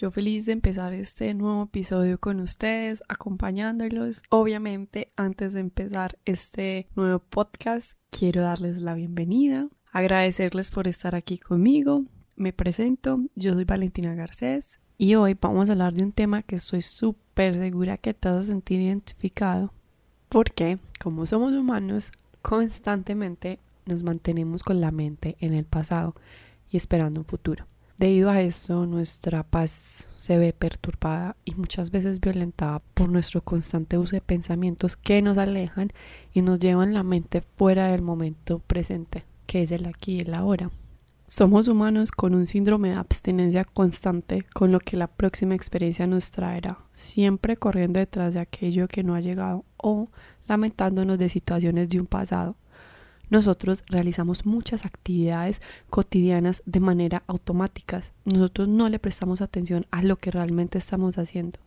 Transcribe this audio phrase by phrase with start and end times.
[0.00, 4.22] Yo feliz de empezar este nuevo episodio con ustedes, acompañándolos.
[4.30, 11.38] Obviamente, antes de empezar este nuevo podcast, quiero darles la bienvenida, agradecerles por estar aquí
[11.38, 12.04] conmigo.
[12.36, 16.54] Me presento, yo soy Valentina Garcés y hoy vamos a hablar de un tema que
[16.54, 19.72] estoy súper segura que te vas a sentir identificado
[20.28, 26.14] porque, como somos humanos, constantemente nos mantenemos con la mente en el pasado
[26.70, 27.66] y esperando un futuro.
[27.98, 33.98] Debido a esto, nuestra paz se ve perturbada y muchas veces violentada por nuestro constante
[33.98, 35.90] uso de pensamientos que nos alejan
[36.32, 40.34] y nos llevan la mente fuera del momento presente, que es el aquí y el
[40.34, 40.70] ahora.
[41.26, 46.30] Somos humanos con un síndrome de abstinencia constante con lo que la próxima experiencia nos
[46.30, 50.08] traerá, siempre corriendo detrás de aquello que no ha llegado o
[50.46, 52.54] lamentándonos de situaciones de un pasado
[53.30, 55.60] nosotros realizamos muchas actividades
[55.90, 58.12] cotidianas de manera automáticas.
[58.24, 61.58] Nosotros no le prestamos atención a lo que realmente estamos haciendo.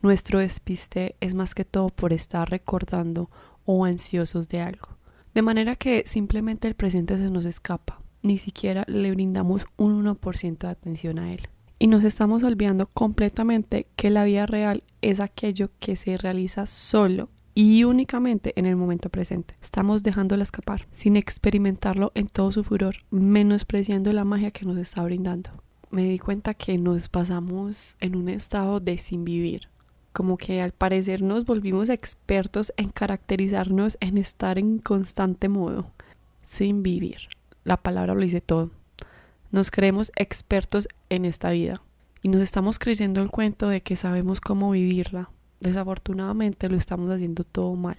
[0.00, 3.30] Nuestro despiste es más que todo por estar recordando
[3.64, 4.88] o ansiosos de algo.
[5.34, 8.00] De manera que simplemente el presente se nos escapa.
[8.22, 11.48] Ni siquiera le brindamos un 1% de atención a él.
[11.78, 17.28] Y nos estamos olvidando completamente que la vida real es aquello que se realiza solo
[17.60, 19.56] y únicamente en el momento presente.
[19.60, 25.02] Estamos dejándola escapar, sin experimentarlo en todo su furor, menospreciando la magia que nos está
[25.02, 25.50] brindando.
[25.90, 29.70] Me di cuenta que nos pasamos en un estado de sin vivir,
[30.12, 35.90] como que al parecer nos volvimos expertos en caracterizarnos en estar en constante modo,
[36.44, 37.22] sin vivir.
[37.64, 38.70] La palabra lo dice todo.
[39.50, 41.82] Nos creemos expertos en esta vida
[42.22, 47.44] y nos estamos creyendo el cuento de que sabemos cómo vivirla, Desafortunadamente lo estamos haciendo
[47.44, 47.96] todo mal.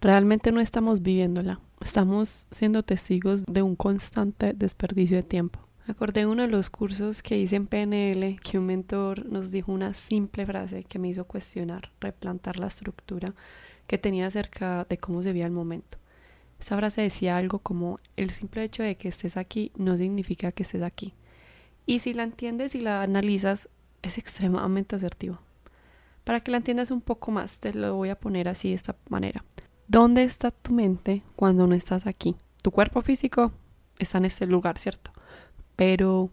[0.00, 1.60] Realmente no estamos viviéndola.
[1.82, 5.60] Estamos siendo testigos de un constante desperdicio de tiempo.
[5.86, 9.92] Acordé uno de los cursos que hice en PNL que un mentor nos dijo una
[9.94, 13.34] simple frase que me hizo cuestionar, replantar la estructura
[13.86, 15.98] que tenía acerca de cómo se veía el momento.
[16.60, 20.62] Esa frase decía algo como el simple hecho de que estés aquí no significa que
[20.62, 21.14] estés aquí.
[21.86, 23.68] Y si la entiendes y la analizas,
[24.02, 25.40] es extremadamente asertivo.
[26.24, 28.96] Para que la entiendas un poco más, te lo voy a poner así de esta
[29.08, 29.44] manera.
[29.88, 32.36] ¿Dónde está tu mente cuando no estás aquí?
[32.62, 33.52] Tu cuerpo físico
[33.98, 35.12] está en este lugar, ¿cierto?
[35.76, 36.30] Pero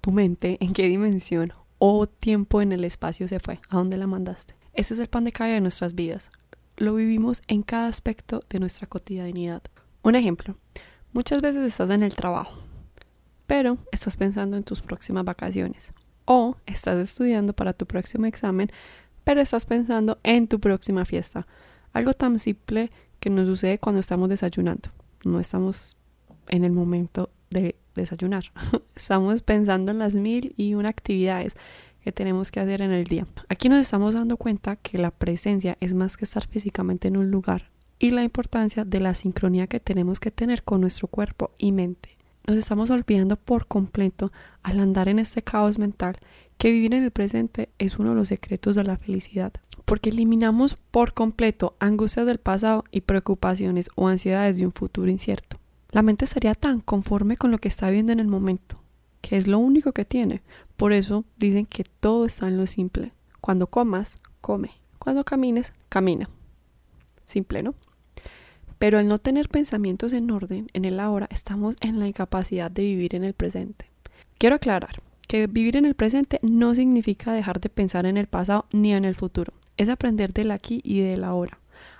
[0.00, 3.60] tu mente, ¿en qué dimensión o tiempo en el espacio se fue?
[3.68, 4.54] ¿A dónde la mandaste?
[4.74, 6.30] Ese es el pan de cada de nuestras vidas.
[6.76, 9.62] Lo vivimos en cada aspecto de nuestra cotidianidad.
[10.02, 10.56] Un ejemplo,
[11.12, 12.58] muchas veces estás en el trabajo,
[13.46, 15.92] pero estás pensando en tus próximas vacaciones
[16.24, 18.70] o estás estudiando para tu próximo examen,
[19.24, 21.46] pero estás pensando en tu próxima fiesta.
[21.92, 22.90] Algo tan simple
[23.20, 24.90] que nos sucede cuando estamos desayunando.
[25.24, 25.96] No estamos
[26.48, 28.52] en el momento de desayunar.
[28.94, 31.56] estamos pensando en las mil y una actividades
[32.02, 33.26] que tenemos que hacer en el día.
[33.48, 37.30] Aquí nos estamos dando cuenta que la presencia es más que estar físicamente en un
[37.30, 41.72] lugar y la importancia de la sincronía que tenemos que tener con nuestro cuerpo y
[41.72, 42.18] mente.
[42.46, 44.30] Nos estamos olvidando por completo
[44.62, 46.18] al andar en este caos mental
[46.64, 49.52] que vivir en el presente es uno de los secretos de la felicidad,
[49.84, 55.58] porque eliminamos por completo angustias del pasado y preocupaciones o ansiedades de un futuro incierto.
[55.90, 58.80] La mente estaría tan conforme con lo que está viendo en el momento,
[59.20, 60.40] que es lo único que tiene.
[60.78, 63.12] Por eso dicen que todo está en lo simple.
[63.42, 64.70] Cuando comas, come.
[64.98, 66.30] Cuando camines, camina.
[67.26, 67.74] Simple, ¿no?
[68.78, 72.84] Pero al no tener pensamientos en orden en el ahora, estamos en la incapacidad de
[72.84, 73.90] vivir en el presente.
[74.38, 75.02] Quiero aclarar,
[75.34, 79.04] que vivir en el presente no significa dejar de pensar en el pasado ni en
[79.04, 81.58] el futuro, es aprender del aquí y del ahora,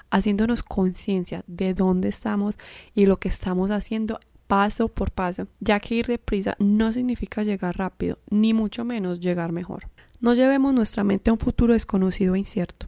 [0.09, 2.56] haciéndonos conciencia de dónde estamos
[2.94, 7.77] y lo que estamos haciendo paso por paso, ya que ir deprisa no significa llegar
[7.77, 9.89] rápido, ni mucho menos llegar mejor.
[10.21, 12.87] No llevemos nuestra mente a un futuro desconocido e incierto.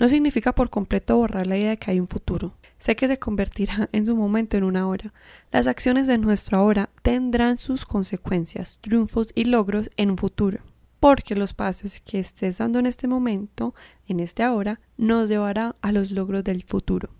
[0.00, 3.18] No significa por completo borrar la idea de que hay un futuro, Sé que se
[3.18, 5.12] convertirá en su momento en una hora.
[5.52, 10.58] Las acciones de nuestra ahora tendrán sus consecuencias, triunfos y logros en un futuro.
[10.98, 13.74] Porque los pasos que estés dando en este momento,
[14.06, 17.10] en este ahora, nos llevará a los logros del futuro.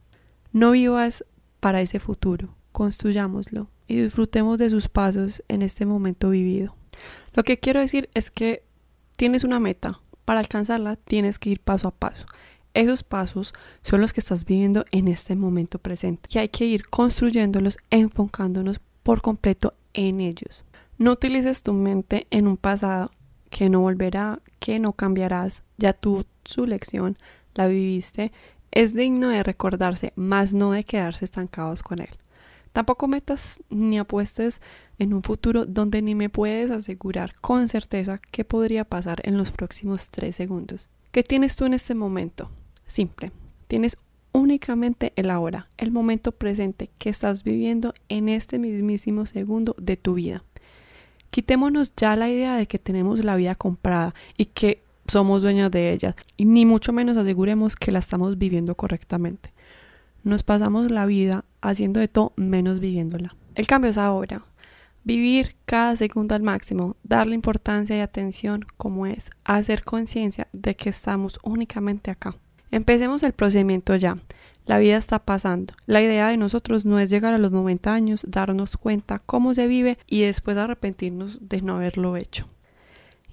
[0.52, 1.24] No vivas
[1.60, 6.76] para ese futuro, construyámoslo y disfrutemos de sus pasos en este momento vivido.
[7.34, 8.64] Lo que quiero decir es que
[9.16, 12.26] tienes una meta, para alcanzarla tienes que ir paso a paso.
[12.72, 13.52] Esos pasos
[13.82, 18.80] son los que estás viviendo en este momento presente y hay que ir construyéndolos enfocándonos
[19.02, 20.64] por completo en ellos.
[20.98, 23.10] No utilices tu mente en un pasado
[23.48, 27.18] que no volverá, que no cambiarás, ya tú su lección
[27.54, 28.32] la viviste,
[28.70, 32.10] es digno de recordarse, más no de quedarse estancados con él.
[32.72, 34.62] Tampoco metas ni apuestes
[34.98, 39.50] en un futuro donde ni me puedes asegurar con certeza qué podría pasar en los
[39.50, 40.88] próximos tres segundos.
[41.10, 42.48] ¿Qué tienes tú en este momento?
[42.90, 43.30] Simple.
[43.68, 43.96] Tienes
[44.32, 50.14] únicamente el ahora, el momento presente que estás viviendo en este mismísimo segundo de tu
[50.14, 50.42] vida.
[51.30, 55.92] Quitémonos ya la idea de que tenemos la vida comprada y que somos dueños de
[55.92, 59.52] ella, y ni mucho menos aseguremos que la estamos viviendo correctamente.
[60.24, 63.36] Nos pasamos la vida haciendo de todo menos viviéndola.
[63.54, 64.42] El cambio es ahora.
[65.04, 70.90] Vivir cada segundo al máximo, darle importancia y atención como es, hacer conciencia de que
[70.90, 72.34] estamos únicamente acá.
[72.70, 74.18] Empecemos el procedimiento ya.
[74.66, 75.72] La vida está pasando.
[75.86, 79.66] La idea de nosotros no es llegar a los 90 años, darnos cuenta cómo se
[79.66, 82.48] vive y después arrepentirnos de no haberlo hecho.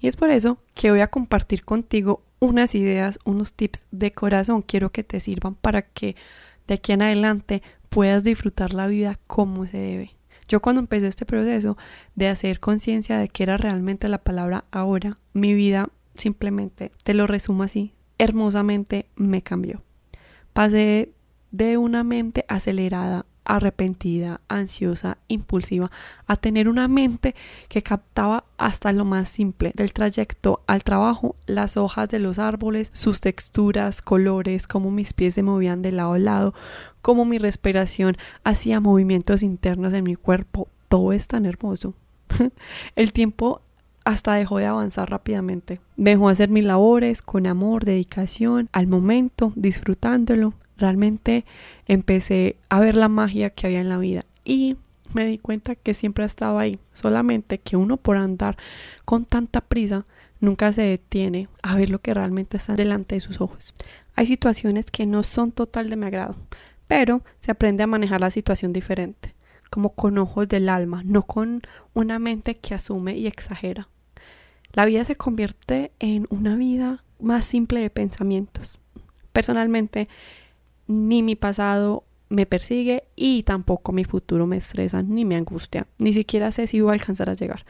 [0.00, 4.62] Y es por eso que voy a compartir contigo unas ideas, unos tips de corazón.
[4.62, 6.16] Quiero que te sirvan para que
[6.66, 10.16] de aquí en adelante puedas disfrutar la vida como se debe.
[10.48, 11.76] Yo cuando empecé este proceso
[12.14, 17.26] de hacer conciencia de que era realmente la palabra ahora, mi vida simplemente, te lo
[17.26, 19.82] resumo así, hermosamente me cambió.
[20.52, 21.12] Pasé
[21.50, 25.90] de una mente acelerada, arrepentida, ansiosa, impulsiva,
[26.26, 27.34] a tener una mente
[27.68, 32.90] que captaba hasta lo más simple del trayecto al trabajo, las hojas de los árboles,
[32.92, 36.54] sus texturas, colores, cómo mis pies se movían de lado a lado,
[37.00, 40.68] cómo mi respiración hacía movimientos internos en mi cuerpo.
[40.88, 41.94] Todo es tan hermoso.
[42.96, 43.62] El tiempo
[44.04, 45.80] hasta dejó de avanzar rápidamente.
[45.96, 50.54] Dejó hacer mis labores con amor, dedicación, al momento, disfrutándolo.
[50.76, 51.44] Realmente
[51.86, 54.76] empecé a ver la magia que había en la vida y
[55.14, 58.56] me di cuenta que siempre ha estado ahí, solamente que uno por andar
[59.04, 60.06] con tanta prisa
[60.40, 63.74] nunca se detiene a ver lo que realmente está delante de sus ojos.
[64.14, 66.36] Hay situaciones que no son total de mi agrado,
[66.86, 69.34] pero se aprende a manejar la situación diferente,
[69.70, 71.62] como con ojos del alma, no con
[71.94, 73.88] una mente que asume y exagera.
[74.72, 78.78] La vida se convierte en una vida más simple de pensamientos.
[79.32, 80.08] Personalmente,
[80.86, 85.86] ni mi pasado me persigue y tampoco mi futuro me estresa ni me angustia.
[85.98, 87.64] Ni siquiera sé si voy a alcanzar a llegar.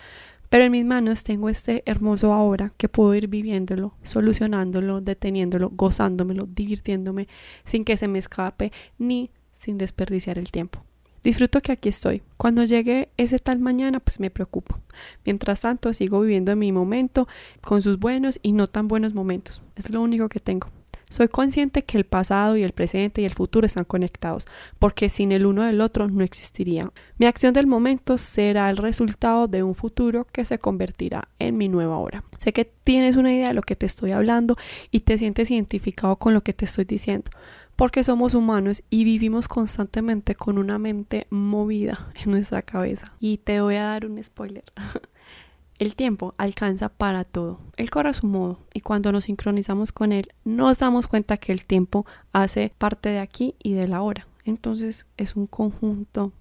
[0.48, 6.46] Pero en mis manos tengo este hermoso ahora que puedo ir viviéndolo, solucionándolo, deteniéndolo, gozándomelo,
[6.46, 7.28] divirtiéndome
[7.64, 10.87] sin que se me escape ni sin desperdiciar el tiempo.
[11.28, 12.22] Disfruto que aquí estoy.
[12.38, 14.78] Cuando llegue ese tal mañana, pues me preocupo.
[15.26, 17.28] Mientras tanto, sigo viviendo mi momento
[17.60, 19.60] con sus buenos y no tan buenos momentos.
[19.76, 20.70] Es lo único que tengo.
[21.10, 24.46] Soy consciente que el pasado y el presente y el futuro están conectados,
[24.78, 26.90] porque sin el uno del otro no existiría.
[27.18, 31.68] Mi acción del momento será el resultado de un futuro que se convertirá en mi
[31.68, 32.24] nueva hora.
[32.38, 34.56] Sé que tienes una idea de lo que te estoy hablando
[34.90, 37.30] y te sientes identificado con lo que te estoy diciendo
[37.78, 43.12] porque somos humanos y vivimos constantemente con una mente movida en nuestra cabeza.
[43.20, 44.64] Y te voy a dar un spoiler.
[45.78, 47.60] El tiempo alcanza para todo.
[47.76, 51.52] Él corre a su modo y cuando nos sincronizamos con él nos damos cuenta que
[51.52, 54.26] el tiempo hace parte de aquí y de la hora.
[54.44, 56.32] Entonces es un conjunto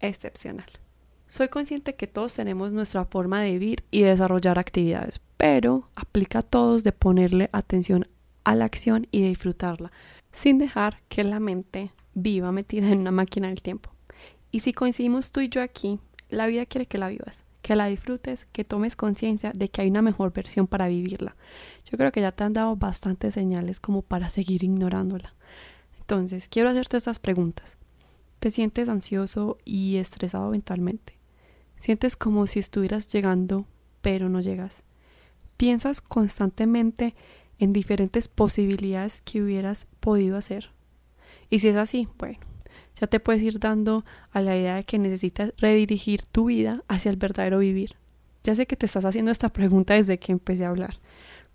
[0.00, 0.66] excepcional.
[1.28, 6.42] Soy consciente que todos tenemos nuestra forma de vivir y desarrollar actividades, pero aplica a
[6.42, 8.08] todos de ponerle atención
[8.42, 9.92] a la acción y de disfrutarla
[10.32, 13.90] sin dejar que la mente viva metida en una máquina del tiempo.
[14.50, 15.98] Y si coincidimos tú y yo aquí,
[16.28, 19.88] la vida quiere que la vivas, que la disfrutes, que tomes conciencia de que hay
[19.90, 21.36] una mejor versión para vivirla.
[21.84, 25.34] Yo creo que ya te han dado bastantes señales como para seguir ignorándola.
[26.00, 27.76] Entonces, quiero hacerte estas preguntas.
[28.38, 31.18] ¿Te sientes ansioso y estresado mentalmente?
[31.76, 33.66] ¿Sientes como si estuvieras llegando,
[34.00, 34.84] pero no llegas?
[35.56, 37.14] ¿Piensas constantemente
[37.58, 40.70] en diferentes posibilidades que hubieras podido hacer.
[41.50, 42.38] Y si es así, bueno,
[43.00, 47.10] ya te puedes ir dando a la idea de que necesitas redirigir tu vida hacia
[47.10, 47.96] el verdadero vivir.
[48.44, 50.96] Ya sé que te estás haciendo esta pregunta desde que empecé a hablar.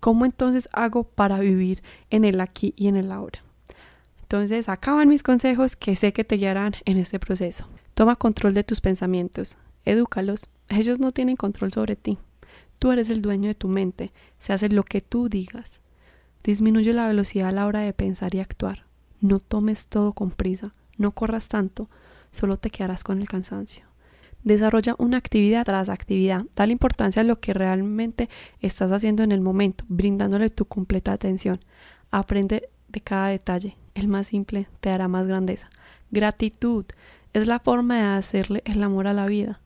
[0.00, 3.40] ¿Cómo entonces hago para vivir en el aquí y en el ahora?
[4.22, 7.66] Entonces, acaban mis consejos que sé que te guiarán en este proceso.
[7.94, 10.48] Toma control de tus pensamientos, edúcalos.
[10.68, 12.18] Ellos no tienen control sobre ti.
[12.78, 15.80] Tú eres el dueño de tu mente, se hace lo que tú digas.
[16.44, 18.84] Disminuye la velocidad a la hora de pensar y actuar.
[19.22, 21.88] No tomes todo con prisa, no corras tanto,
[22.32, 23.86] solo te quedarás con el cansancio.
[24.42, 26.44] Desarrolla una actividad tras actividad.
[26.54, 28.28] Dale importancia a lo que realmente
[28.60, 31.60] estás haciendo en el momento, brindándole tu completa atención.
[32.10, 33.78] Aprende de cada detalle.
[33.94, 35.70] El más simple te hará más grandeza.
[36.10, 36.84] Gratitud
[37.32, 39.62] es la forma de hacerle el amor a la vida.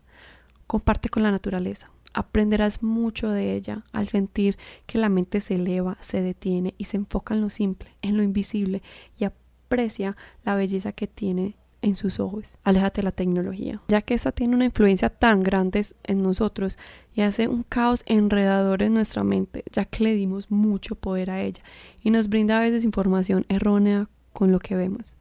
[0.68, 5.96] Comparte con la naturaleza aprenderás mucho de ella al sentir que la mente se eleva,
[6.00, 8.82] se detiene y se enfoca en lo simple, en lo invisible
[9.16, 12.58] y aprecia la belleza que tiene en sus ojos.
[12.64, 16.76] Aléjate de la tecnología, ya que esta tiene una influencia tan grande en nosotros
[17.14, 21.40] y hace un caos enredador en nuestra mente, ya que le dimos mucho poder a
[21.40, 21.62] ella
[22.02, 25.16] y nos brinda a veces información errónea con lo que vemos.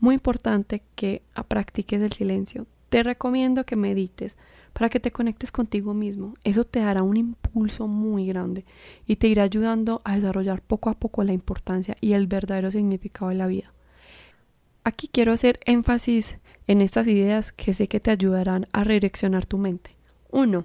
[0.00, 2.66] Muy importante que practiques el silencio.
[2.88, 4.36] Te recomiendo que medites
[4.72, 6.34] para que te conectes contigo mismo.
[6.44, 8.64] Eso te dará un impulso muy grande
[9.06, 13.30] y te irá ayudando a desarrollar poco a poco la importancia y el verdadero significado
[13.30, 13.72] de la vida.
[14.84, 19.58] Aquí quiero hacer énfasis en estas ideas que sé que te ayudarán a redireccionar tu
[19.58, 19.96] mente.
[20.30, 20.64] 1.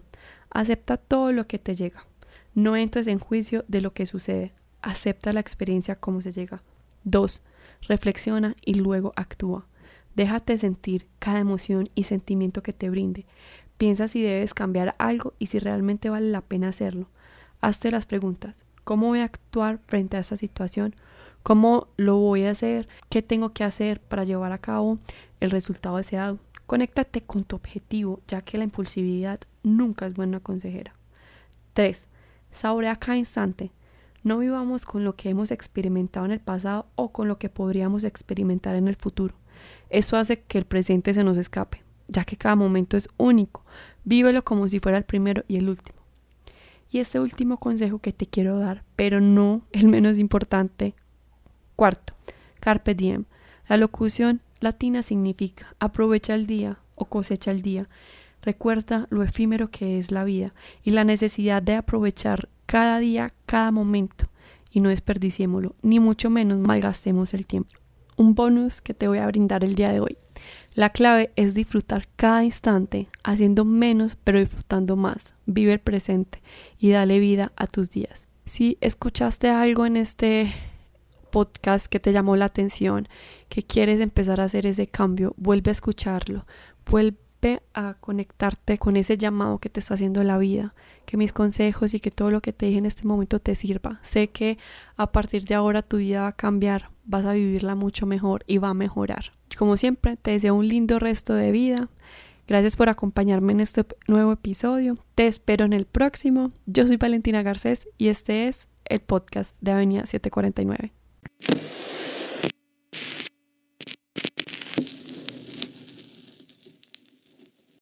[0.49, 2.05] Acepta todo lo que te llega.
[2.53, 4.53] No entres en juicio de lo que sucede.
[4.81, 6.61] Acepta la experiencia como se llega.
[7.05, 7.41] 2.
[7.87, 9.67] Reflexiona y luego actúa.
[10.15, 13.25] Déjate sentir cada emoción y sentimiento que te brinde.
[13.77, 17.07] Piensa si debes cambiar algo y si realmente vale la pena hacerlo.
[17.61, 18.65] Hazte las preguntas.
[18.83, 20.95] ¿Cómo voy a actuar frente a esta situación?
[21.43, 22.87] ¿Cómo lo voy a hacer?
[23.09, 24.99] ¿Qué tengo que hacer para llevar a cabo
[25.39, 26.39] el resultado deseado?
[26.67, 30.93] Conéctate con tu objetivo, ya que la impulsividad nunca es buena consejera.
[31.73, 32.07] 3.
[32.51, 33.71] Saborea cada instante.
[34.23, 38.03] No vivamos con lo que hemos experimentado en el pasado o con lo que podríamos
[38.03, 39.33] experimentar en el futuro.
[39.89, 43.63] Eso hace que el presente se nos escape ya que cada momento es único.
[44.03, 45.99] Vívelo como si fuera el primero y el último.
[46.91, 50.93] Y este último consejo que te quiero dar, pero no el menos importante.
[51.77, 52.13] Cuarto,
[52.59, 53.25] carpe diem.
[53.67, 57.87] La locución latina significa aprovecha el día o cosecha el día.
[58.41, 60.53] Recuerda lo efímero que es la vida
[60.83, 64.25] y la necesidad de aprovechar cada día, cada momento
[64.69, 67.80] y no desperdiciémoslo, ni mucho menos malgastemos el tiempo.
[68.21, 70.15] Un bonus que te voy a brindar el día de hoy.
[70.75, 75.33] La clave es disfrutar cada instante, haciendo menos pero disfrutando más.
[75.47, 76.43] Vive el presente
[76.77, 78.29] y dale vida a tus días.
[78.45, 80.53] Si escuchaste algo en este
[81.31, 83.07] podcast que te llamó la atención,
[83.49, 86.45] que quieres empezar a hacer ese cambio, vuelve a escucharlo,
[87.73, 90.73] a conectarte con ese llamado que te está haciendo la vida,
[91.05, 93.99] que mis consejos y que todo lo que te dije en este momento te sirva.
[94.01, 94.57] Sé que
[94.95, 98.57] a partir de ahora tu vida va a cambiar, vas a vivirla mucho mejor y
[98.57, 99.33] va a mejorar.
[99.57, 101.89] Como siempre, te deseo un lindo resto de vida.
[102.47, 104.97] Gracias por acompañarme en este nuevo episodio.
[105.15, 106.51] Te espero en el próximo.
[106.65, 111.80] Yo soy Valentina Garcés y este es el podcast de Avenida 749.